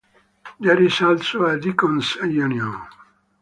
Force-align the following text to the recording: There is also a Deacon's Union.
There 0.59 0.81
is 0.81 0.99
also 0.99 1.45
a 1.45 1.59
Deacon's 1.59 2.15
Union. 2.15 2.75